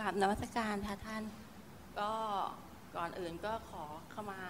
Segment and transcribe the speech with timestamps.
[0.00, 1.22] ราบนวัตการค่ะท่าน
[2.00, 2.12] ก็
[2.96, 4.40] ก่อนอื่นก็ขอเข้ามา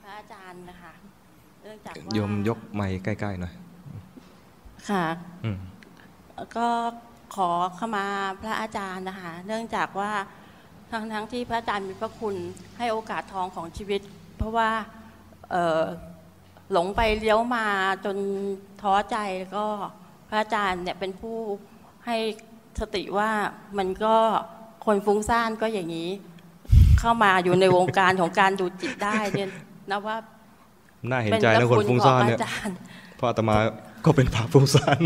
[0.00, 0.92] พระอาจารย์นะคะ
[1.62, 3.54] เนื่องจากว่าโยมยกไม้ใกล้ๆหน่อย
[4.90, 5.04] ค่ะ
[5.44, 5.58] อืม
[6.56, 6.68] ก็
[7.34, 8.06] ขอเข้ามา
[8.42, 10.12] พระอาจารย์นะคะ เนื่องจากว่า
[10.90, 12.34] ทั้งทั้งที่พระอาจารย์มีพระคุณ
[12.78, 14.00] ให้โอกาสทองของชีวิต
[14.36, 14.70] เพราะว่า
[15.50, 15.84] เอ่อ
[16.72, 17.66] หลงไปเลี้ยวมา
[18.04, 18.16] จน
[18.82, 19.66] ท้อใจแล้วก็
[20.28, 21.38] พระอาจารย์เนี่ยเป็นผู้
[22.06, 22.16] ให้
[22.80, 23.30] สติว่า
[23.78, 24.16] มันก็
[24.86, 26.10] คนฟุ้งซ่านก็อย่างนี้
[27.00, 29.48] เข้ามาอยู่ในวงการของการดูจิตได้เนี่ย
[29.90, 30.16] นับว่า
[31.10, 32.76] น่าเห็นเป็นใจพนะระคนคุณฟุ้งของซ่านพระเนี่ยอาจารย์
[33.16, 33.56] เพราะอาตมา
[34.04, 34.98] ก็เป็นพระฟุ้งซ่าน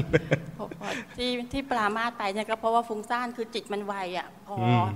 [0.57, 4.87] เพราะว่าที่ที่ปรามาสไปเนี่ยก็เพราะว่าฟุ้งซ่านคือจิตมันไวอะ พออม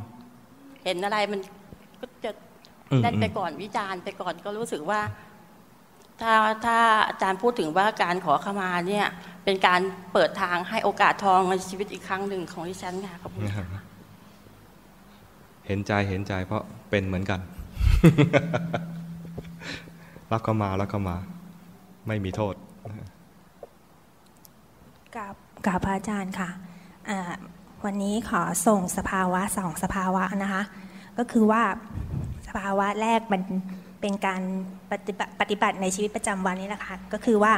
[0.84, 1.41] เห็นอะไรมัน
[2.01, 2.31] ก็จะ
[2.91, 5.01] อืมนั่นไปก่อนวิจารณ์ไปก่อนก็รู้สึกว่า
[6.20, 6.33] ถ้า
[6.67, 9.06] ถ้าอาจารย์พูดถึงว่าการขอขมาเนี่ย
[9.45, 9.81] เป็นการ
[10.12, 13.67] เปิดทางให้โอกาสทองในชีวิตอีกครั้งหนึ่งของดิฉันค่ะขอบคุณค่ะ
[15.69, 17.41] เห็นใจเห็นใจเพราะเป็นเหมือนกัน
[20.31, 21.17] รับก็มารับก็มา
[22.06, 22.55] ไม่มีโทษ
[25.17, 25.34] กับ
[25.67, 26.48] กับพระอาจารย์ค่ะ
[27.84, 30.62] วันนี้ขอส่งสภาวะสองสภาวะนะคะ
[31.19, 31.62] ก็คือว่า
[32.47, 33.42] สภาวะแรกมัน
[34.01, 34.41] เป็นการ
[34.91, 37.53] ปฏิบัติปฏิบัติในชีวิตประจำวันนี้แหละค่ะก็คือว่า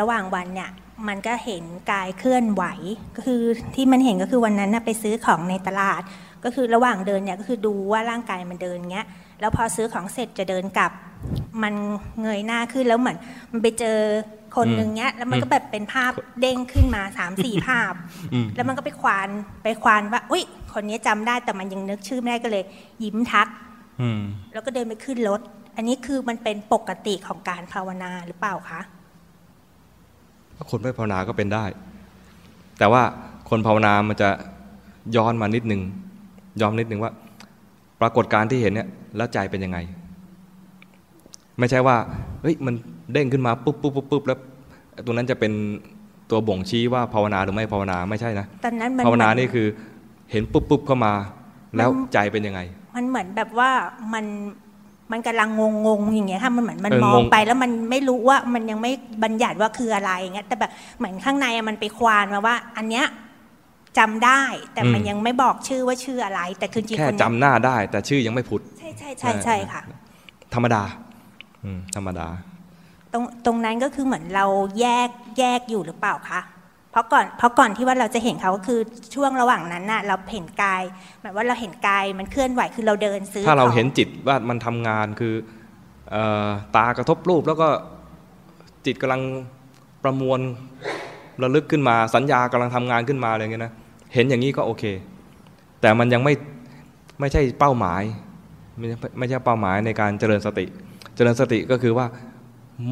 [0.00, 0.70] ระหว่างวันเนี่ย
[1.08, 2.64] มันก็เห็นกายเคลื่อนไหว
[3.16, 3.40] ก็คือ
[3.74, 6.02] ที่มันเห็นก็คือวันนั้นนะไปซื้อของในตลาด
[6.44, 9.06] ก็คือระหว่างเดินเนี่ยก็คือดูว่าร่างกายมันเดินเงี้ย
[9.40, 10.92] แล้วพอซื้อของเสร็จจะเดินกลับ
[11.62, 11.74] มัน
[12.22, 13.18] เงยหน้าขึ้นแล้วเหมือน
[13.50, 13.98] มันไปเจอ
[14.56, 17.92] คนหนึ่งเงี้ย แล้วมันก็แบบเป็นภาพเด้งขึ้นมาสามสี่ภาพ
[18.32, 19.28] อืมแล้วมันก็ไปควาน
[19.62, 22.64] ไปควานว่าอุ้ยคนนี้จำได้แต่มันยังนึกชื่อไม่ได้ก็เลย
[23.02, 23.48] ยิ้มทัก
[24.00, 24.20] อืม
[24.52, 25.40] แล้วก็เดินไปขึ้นรถ
[25.76, 28.80] อันนี้คือมันเป็นปกติของการภาวนาหรือเปล่าคะ
[30.56, 31.64] ถ้าคนไม่ภาวนาก็เป็นได้
[32.78, 33.02] แต่ว่า
[33.50, 34.28] คนภาวนามันจะ
[35.16, 35.82] ย้อนมานิดนึง
[36.60, 37.12] ย้อนนิดนึงว่า
[38.00, 39.78] ปรากฏการณ์ที่เห็นเนี่ยแล้วใจเป็นยังไง
[41.58, 41.96] ไม่ใช่ว่า
[42.42, 42.74] เฮ้ยมัน
[43.12, 44.38] เด้งขึ้นมาปุ๊บปุ๊บปุ๊บปุ๊บแล้ว
[45.06, 45.52] ตัวนั้นจะเป็น
[46.30, 49.66] ตัวบ่งชี้ว่าภาวนาหรือไม่ภาวนาไม่ใช่นะตอนนั้นมันภาวนานี่คือ
[50.30, 51.12] เห็นปุ๊บปุ๊บเข้ามา
[51.76, 52.60] แล้วมันใจเป็นยังไง
[52.96, 53.70] มันเหมือนแบบว่า
[54.14, 54.24] มัน
[55.12, 55.48] มันกำลัง
[55.86, 63.06] งงๆอย่างเงี้ยค่ะมันเหมือนมันเออมองงงไปแล้วมันไม่รู้ว่ามันยังไม่บัญญัติว่าคืออะไรอย่างเงี้ยแต่แบบเหมือนข้างในอะมันไปควานมาว่า อันเนี้ย
[63.98, 64.42] จำได้
[64.72, 69.82] แต่มันยังไม่บอกชื่อว่าชื่ออะไร แต่คือจริงๆแค่คนจำหน้าได้ แต่ชื่อยังไม่ผุด ใช่ใช่ใช่ใช่ค่ะ
[70.54, 70.82] ธรรมดา
[71.64, 72.28] อืมธรรมดา
[73.12, 74.46] ตรงตรงนั้นก็คือเหมือนเรา
[74.80, 75.08] แยก
[75.38, 76.40] แยกอยู่หรือเปล่าคะ
[76.92, 78.80] เพราะก่อนเพราะก่อนที่ว่าเราจะเห็นเขาก็คือ
[79.14, 80.82] ช่วงระหว่างนั้นน่ะเราเห็นกาย
[81.20, 85.34] หมายว่าเราเห็นกายมันเคลื่อนไหวคือเราเดินซื้อถ้าเราของเห็นจิตว่ามันทำงานคือ
[86.10, 87.68] เออตากระทบรูปแล้วก็
[88.86, 89.22] จิตกำลัง
[90.04, 90.40] ประมวล
[91.42, 93.72] ระลึกขึ้นมาสัญญากำลังทำงานขึ้นมาอะไรเงี้ยนะ
[94.14, 94.84] เห็นอย่างนี้ก็โอเค
[95.80, 96.34] แต่มันยังไม่
[97.20, 98.02] ไม่ใช่เป้าหมาย
[98.78, 100.66] ไม่ใช่ไม่ใช่เป้าหมายในการเจริญสติ
[101.16, 102.06] เจริญสติก็คือว่า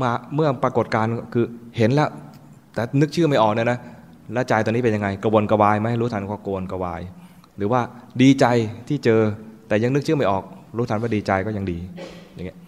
[0.00, 1.46] มาเมื่อปรากฏการคือ
[1.76, 2.10] เห็นแล้ว
[2.74, 3.78] แต่นึกชื่อไม่ออกเนี่ยนะ
[4.32, 7.02] แล้วใจตอนนี้เป็นยังไงกระวนกระวายไหมรู้ทันก็กวนกระวาย
[7.56, 7.80] หรือว่า
[8.22, 8.46] ดีใจ
[8.88, 9.20] ที่เจอ
[9.68, 10.44] แต่ยังนึกชื่อไม่ออก
[10.76, 11.78] รู้ทันว่าดีใจก็ยังดี
[12.34, 12.58] อย่างเงี้ย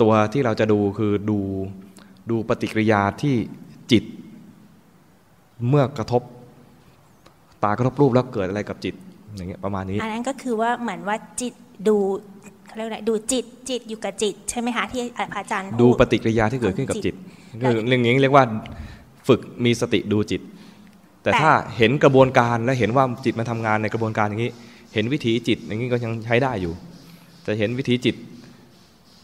[0.00, 1.38] ตัวที่เราจะดูคือดู
[2.30, 3.36] ดูปฏิกิริยาที่
[3.92, 4.04] จิต
[5.68, 6.22] เมื่อกระทบ
[7.62, 8.94] ตากระทบรูปแล้วเกิดอะไรกับจิต
[9.36, 11.54] อย่างเงี้ยประมาณนี้ อันนั้นก็คือว่าเหมือนว่าจิต
[11.88, 11.96] ดู
[12.66, 17.14] เขาเรียกอะไรดูจิตจิตอยู่กับจิต ใช่ไหมคะที่พระอาจารย์ดูพูปฏิกิริยาที่เกิดขึ้นกับจิต
[17.58, 18.44] แล้วคือเรื่องนี้เรียกว่า
[19.28, 20.40] ฝึกมีสติดูจิต
[21.22, 24.52] แต่แต่ถ้าเห็นกระบวนการและเห็นว่าจิตมันทำงานในกระบวนการอย่างนี้
[24.94, 26.72] เห็นวิถีจิตอย่างนี้ก็ยังใช้ได้อยู่
[27.44, 28.16] แต่เห็นวิถีจิต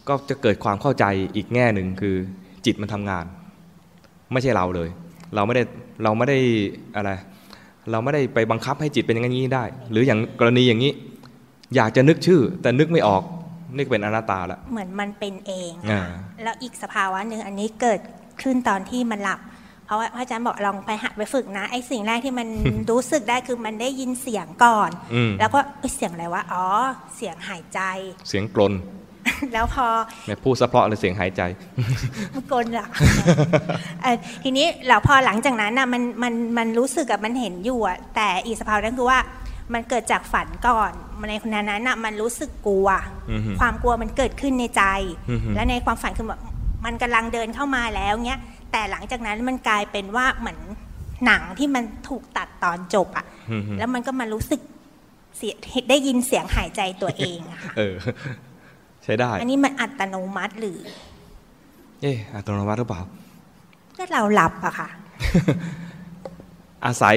[0.08, 1.04] ก็จะเกิดความเข้าใจ
[1.36, 2.16] อีกแง่หนึ่งคือ
[2.66, 3.24] จิตมันทำงาน
[4.32, 4.88] ไม่ใช่เราเลย
[5.34, 5.62] เราไม่ได้
[6.02, 6.38] เราไม่ได้
[6.96, 7.10] อะไร
[7.90, 10.92] เราไม่ได้ไปบังคับให้จิตเป็นอย่างนี้ได้ หรืออย่างกรณีอย่างนี้
[11.76, 13.22] อยากจะนึกชื่อ แต่นึกไม่ออก
[13.74, 18.00] นี่ก็เป็นอนัตตาละเหมือนมันเป็นเองอ่าค่ะแล้วอีกสภาวะหนึ่งอันนี้เกิด
[18.42, 19.40] ขึ้นตอนที่มันหลับ
[19.86, 22.48] เพราะว่าพระอาจารย์บอกลองไปหัดไปฝึกนะไอ้สิ่งแรกที่มัน
[22.90, 26.66] รู้สึกได้คือมันได้ยินเสียงก่อนอืมแล้วก็เอ้ยเสียงอะไรวะอ๋อ
[27.16, 27.80] เสียงหายใจ
[28.28, 28.72] เสียงกลน
[29.52, 29.86] แล้วพอ
[30.26, 31.42] แม่พูดสะเพราะเลยเสียงหายใจ
[32.34, 32.90] มันกลนหลัก
[34.02, 39.18] เอ่อทีนี้แล้วพอหลังจากนั้นน่ะมันมันมันรู้สึกกับมันเห็นอยู่อะแต่อีกสภาวะนั้นคือว่า
[39.74, 40.92] มันเกิดจากฝันก่อน
[41.30, 42.88] ในคนนั้นน่ะมันรู้สึกกลัว
[43.30, 44.82] อือฮึความกลัวมันเกิดขึ้นในใจ
[45.30, 46.40] อือฮึและในความฝันคือแบบ
[46.84, 48.40] มันกำลังเดินเข้ามาแล้วเนี้ย
[48.72, 50.58] แต่หลังจากนั้นมันกลายเป็นว่าเหมือน
[51.26, 54.60] หนังที่มันถูกตัดตอนจบอะอืมฮึแล้วมันก็มารู้สึก
[55.36, 55.54] เสีย
[55.90, 57.94] ได้ยินเสียงหายใจตัวเองอะค่ะเออ
[59.06, 60.78] ใช้ได้ อันนี้มันอัตโนมัติหรือ
[62.02, 63.00] เอ๊ะอัตโนมัติหรือเปล่า
[63.96, 64.88] ก็เราหลับอะค่ะ
[66.86, 67.16] อาศัย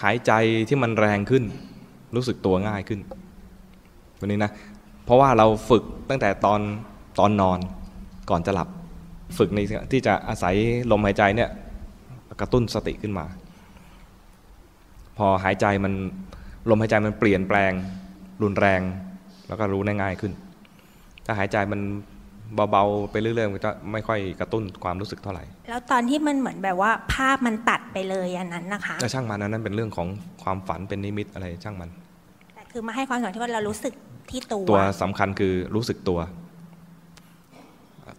[0.00, 0.32] หายใจ
[0.68, 1.44] ที่มันแรงขึ้น
[2.16, 3.00] รู้สึกตัวง่ายขึ้น
[4.18, 4.50] ตัวนี้นะ
[5.04, 6.60] เพราะว่าเราฝึกตั้งแต่ตอน
[7.18, 7.58] ตอนนอน
[8.30, 8.68] ก่อนจะหลับ
[9.38, 9.58] ฝึกใน
[9.92, 10.54] ที่จะอาศัย
[10.90, 11.50] ลมหายใจเนี่ย
[12.40, 13.26] กระตุ้นสติขึ้นมา
[15.18, 15.92] พอหายใจมัน
[16.70, 17.72] ลมหายใจมันเปลี่ยนแปลง
[18.42, 18.80] รุนแรง
[19.48, 20.32] แล้วก็รู้ได้ง่ายขึ้น
[21.26, 21.80] ถ้าหายใจมัน
[22.70, 30.08] เบาๆไปเรื่อยๆมันจะไม่ค่อยกระตุ้นความรู้สึกเท่าไหร่ แล้วตอนที่มันเหมือนแบบว่าภาพมันตัดไปเลยอันนั้นนะคะแต่ช่างมันอันนั้นเป็นเรื่องของ
[30.42, 31.90] ความฝันเป็นนิมิตอะไรช่างมัน
[32.54, 33.92] แต่คือมาให้ความสำคัญที่ว่าเรารู้สึก
[34.30, 36.18] ที่ตัวตัวสำคัญคือรู้สึกตัว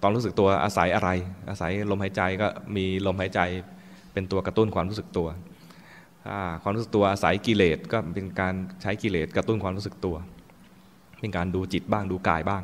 [0.02, 1.10] ตอนรู้สึกตัวอาศัยอะไร
[1.50, 3.40] อาศัยลมหายใจก็มีลมหายใจ
[4.14, 5.28] เป็นตัวกระตุ้นความรู้สึกตัว
[6.26, 10.16] ถ้าความรู้สึกตัวอาศัยกิเลสก็เป็นการใช้กิเลสกระตุ้นความรู้สึกตัว
[11.20, 12.64] เป็นการดูจิตบ้างดูกายบ้าง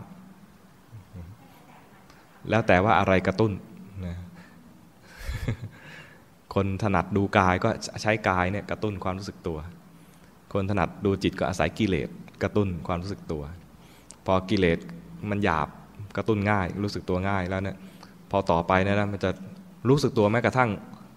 [2.49, 3.51] แล้วแต่ว่าอะไรกระตุ้น
[4.05, 4.15] นะ
[6.53, 7.69] คนถนัดดูกายก็
[8.01, 9.57] ใช้กายเนี่ยกระตุ้นความรู้สึกตัว
[10.53, 12.09] คนถนัดดูจิตก็อาศัยกิเลส
[12.43, 13.43] กระตุ้นความรู้สึกตัว
[14.25, 14.79] พอกิเลส
[15.29, 15.67] มันหยาบ
[16.17, 17.77] กระตุ้นง่าย รู้สึกตัวง่ายแล้วเนี่ย
[18.31, 19.31] พอต่อไปเนี่ยนะมันจะ
[19.89, 20.69] รู้สึกตัวแม้กระทั่ง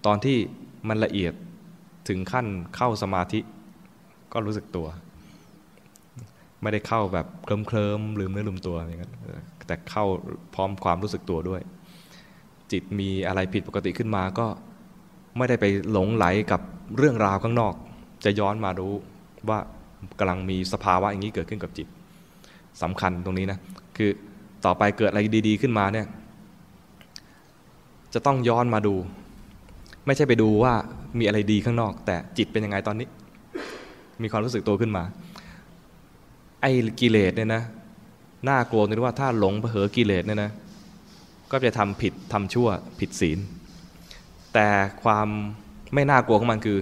[0.05, 0.37] ตอนที่
[0.89, 1.33] มันละเอียด
[2.07, 2.45] ถึงขั้น
[2.75, 3.39] เข้าสมาธิ
[4.33, 4.87] ก็รู้สึกตัว
[6.61, 9.13] ไม่ได้เข้าแบบเคลิ้มเคลิมลืมเนื้อลืมตัวอย่างนั้น
[9.67, 10.05] แต่เข้า
[10.55, 11.61] พร้อมความรู้สึกตัวด้วย
[12.71, 14.47] จิตมีอะไรผิดปกติขึ้นมาก็
[15.37, 16.61] ไม่ได้ไปหลงไหลกับ
[16.97, 17.73] เรื่องราวข้างนอก
[18.25, 18.93] จะย้อนมารู้
[19.49, 19.59] ว่า
[20.19, 21.87] กำลังมีสภาวะอย่างนี้เกิดขึ้นกับจิต
[22.81, 23.59] สำคัญตรงนี้นะ
[23.97, 24.09] คือ
[24.65, 26.07] ต่อไปเกิดอะไรดี ๆ ขึ้นมาเนี่ย
[28.13, 28.95] จะต้องย้อนมาดู
[30.05, 30.73] ไม่ใช่ไปดูว่า
[31.19, 33.07] มีอะไรดีข้างนอก แต่จิตเป็นยังไงตอนนี้
[34.21, 35.03] มีความรู้สึกตัวขึ้นมา
[36.61, 37.63] ไอ้กิเลสเนี่ยนะ
[38.49, 40.51] น่ากลัวตรงที่ว่าถ้าหลงเผลอกิเลสเนี่ยนะ
[41.51, 42.67] ก็จะทำผิดทำชั่ว
[42.99, 43.39] ผิดศีล
[44.53, 44.67] แต่
[45.03, 45.27] ความ
[45.93, 46.77] ไม่น่ากลัวของมันคือ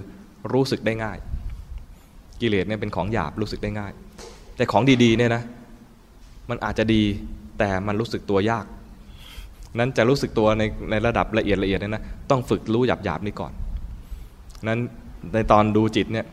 [0.52, 1.18] รู้สึกได้ง่าย
[2.40, 3.92] กิเลสเนี่ยเป็นของหยาบรู้สึกได้ง่าย
[4.56, 5.42] แต่ของดีๆเนี่ยนะ
[6.50, 7.02] มันอาจจะดี
[7.58, 8.66] แต่มันรู้สึกตัวยาก
[9.78, 13.52] นั้นจะรู้สึกตัวในในระดับละเอียดละเอียดเนี่ยนะต้องฝึกรู้หยาบหยาบนี่ก่อน
[14.68, 14.80] นั้น
[15.34, 16.26] ในตอนดูจิตเนี่ย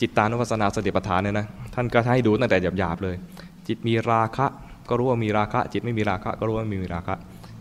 [0.00, 3.16] จิตตานุปัสสนาสติปัฏฐานเนี่ยนะท่านก็ให้ดูตั้งแต่หยาบหยาบเลย
[3.68, 4.46] จิตมีราคะ
[4.88, 7.14] ก็รู้ว่ามีราคะ จิตไม่มีราคะ ก็รู้ว่าไม่มีราคะ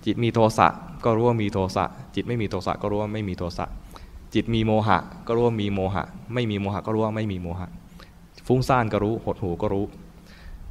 [0.05, 0.67] จิตมีโทสะ
[1.05, 3.65] ก็รู้ว่ามีโทสะจิตไม่มีโทสะก็รู้ว่าไม่มีโทสะ
[4.33, 7.69] จิตมีโมหะ ก็รู้ว่ามีโมหะ ไม่มีโมหะก็รู้ว่าไม่มีโมหะ
[8.47, 9.85] ฟุ้งซ่านก็รู้หดหูก็รู้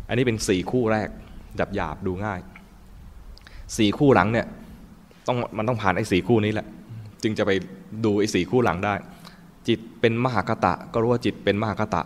[0.08, 1.08] อันนี้เป็นสี่คู่แรก
[1.56, 2.40] หยาบหยาบดูง่าย
[3.76, 4.46] สี่คู่หลังเนี่ย
[5.26, 6.66] ต้องมันต้องผ่านไอ้สี่คู่นี้แหละ
[7.22, 7.50] จึงจะไป
[8.04, 8.94] ดูไอ้สี่คู่หลังได้
[9.68, 12.02] จิตเป็นมหากตะ ก็รู้ว่าจิตเป็นมหากตะ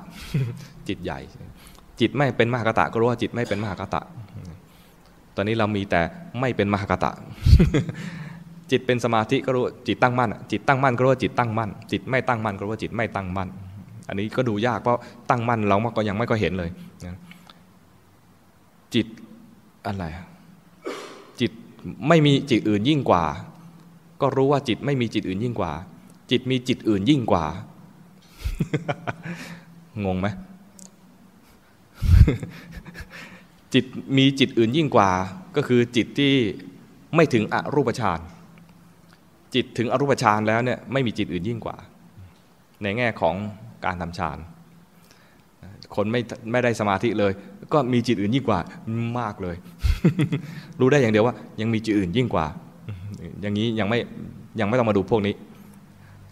[0.89, 1.19] จิตใหญ่
[2.01, 4.01] จิตไม่เป็นมหากตะก็รู้ว่าจิตไม่เป็นมหากตะ
[5.37, 6.01] ตอนนี้เรามีแต่
[6.41, 7.11] ไม่เป็นมหากตะ
[8.71, 13.49] จิตเป็นสมาธิก็รู้จิตตั้งมั่นจิตตั้งมั่นก็รู้ว่าจิตตั้งมั่น จิตไม่ตั้งมั่นก็รู้ว่าจิตไม่ตั้งมั่น
[14.09, 15.01] อันนี้ก็ดูยากเพราะ
[15.31, 16.71] ตั้งมั่นเราก็ยังไม่ก็เห็นเลย
[18.95, 19.07] จิต
[19.87, 20.05] อะไร
[21.41, 21.53] จิต
[22.09, 23.25] ไม่มีจิตอื่นยิ่งกว่า
[24.21, 25.73] ก็รู้ว่าจิตไม่มีจิตอื่นยิ่งกว่า
[26.31, 27.45] จิตมีจิตอื่นยิ่งกว่า
[30.05, 30.29] งงไหม
[33.75, 33.85] จิต
[34.17, 35.11] มีจิตอื่นยิ่งกว่า
[35.57, 36.35] ก็คือจิตที่
[37.15, 38.21] ไม่ถึงอรูปฌาน
[39.55, 41.77] จิตถึงอรูปฌานแล้วเนี่ยไม่มีจิตอื่นยิ่งกว่า
[42.83, 43.35] ในแง่ของ
[43.85, 44.39] การทำฌาน
[45.97, 46.21] คนไม่
[46.53, 47.33] ไม่ได้สมาธิเลย
[47.73, 48.61] ก็มีจิตอื่นยิ่งกว่า
[49.19, 49.57] มากเลย
[50.81, 52.47] รู้ได้อย่างเดียวว่า ยังมีจิตอื่นยิ่งกว่า
[53.41, 53.99] อย่างนี้ยังไม่
[54.61, 55.35] ยังไม่ต้องมาดูพวกนี้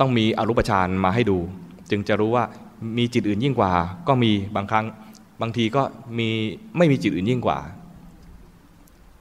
[0.01, 1.39] ต้องมีอรูปฌานมาให้ดู
[1.91, 2.45] จึงจะรู้ว่า
[2.99, 3.73] มีจิตอื่นยิ่งกว่า
[4.09, 4.85] ก็มีบางครั้ง
[5.43, 5.83] บางทีก็
[6.19, 6.29] มี
[6.79, 7.59] ไม่มีจิตอื่นยิ่งกว่า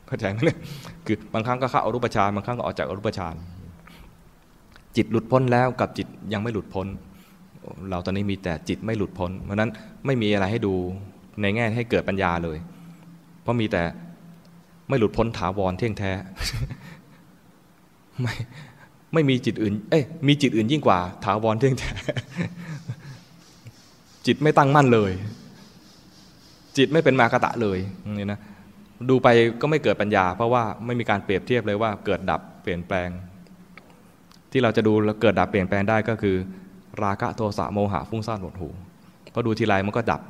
[0.08, 0.60] เข้าใจไหมเนี่ย
[1.06, 3.36] คือบางครั้งก็เข้าอรูปฌานบางครั้งก็ออกจากอรูปฌาน
[4.96, 6.88] จิตหลุดพ้นแล้วกับจิตยังไม่หลุดพ้น
[7.90, 9.72] เราตอนนี้มีแต่จิตไม่หลุดพ้น เพราะนั้น
[10.06, 10.74] ไม่มีอะไรให้ดู
[11.42, 12.58] ในแง่ให้เกิดปัญญาเลย
[13.42, 13.84] เพราะมีแต่
[14.90, 16.12] ไม่หลุดพ้นถาวรเที่ยงแท้
[18.22, 18.34] ไม่
[19.14, 21.92] ไม่มีจิตอื่น เอ้ยมีจิตอื่นยิ่งกว่าถาวรเที่ยงแท้
[24.26, 25.12] จิตไม่ตั้งมั่นเลย
[26.78, 27.80] จิตไม่เป็นมากะตะเลย
[28.20, 28.40] นี่นะ
[29.10, 29.28] ดูไป
[29.62, 33.10] ก็ไม่เกิดปัญญา เพราะว่าไม่มีการเปรียบเทียบเลยว่าเกิดดับเปลี่ยนแปลง
[34.52, 36.36] ที่เราจะดูแล้วเกิดดับเปลี่ยนแปลงได้ก็คือ
[37.04, 38.70] ราคะโทสะโมหะฟุ้งซ่านหดหู
[39.34, 40.22] พอดูทีไรมันก็ดับ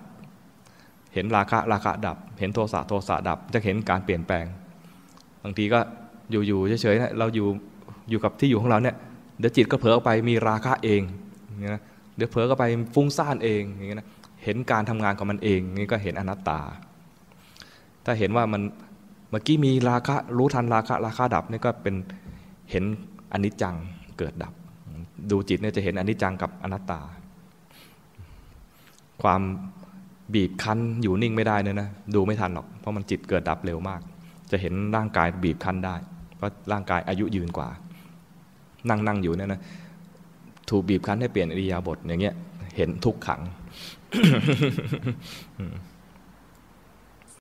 [1.13, 4.45] เห็นราคะราคะดับ เห็นโทสะโทสะดับ จะเห็นการเปลี่ยนแปลง
[5.43, 5.79] บางทีก็
[6.31, 7.47] อยู่ๆเฉยๆเราอยู่
[8.09, 8.95] อยู่กับที่อยู่ของเราเนี่ย
[9.39, 11.01] เดี๋ยวจิตก็เผลอไปมีราคะเอง
[11.73, 11.81] นะ
[12.15, 12.63] เดี๋ยวเผลอก็ไป
[12.95, 14.07] ฟุ้งซ่านเองอย่างเงี้ยนะ
[14.43, 16.59] เห็นการทำงานของมันเองนี่ก็เห็นอนัตตา
[18.05, 18.61] ถ้าเห็นว่ามัน
[19.31, 21.95] เมื่อกี้มีราคะรู้ทันราคะราคะดับนี่ก็เป็น
[22.71, 22.83] เห็น
[23.33, 23.75] อนิจจัง
[24.17, 24.53] เกิดดับ
[25.31, 26.99] ดูจิตเนี่ยจะเห็นอนิจจังกับอนัตตา
[29.21, 29.41] ความ
[30.33, 34.01] บีบคั้นอยู่นิ่งไม่ได้เนี่ยนะดูไม่ทันหรอกเพราะมันจิตเกิดดับเร็วมาก
[34.51, 35.95] จะเห็นร่างกายบีบคั้นได้
[36.37, 37.69] เพราะร่างกายอายุยืนกว่า
[38.89, 39.61] นั่งนั่งอยู่เนี่ยนะ
[40.69, 42.35] ถูกบีบคั้นให้เปลี่ยนอริยาบทอย่างเงี้ย
[42.75, 43.41] เห็นทุกขัง
[44.11, 44.71] 哼哼
[45.01, 45.15] 哼
[45.59, 45.71] 嗯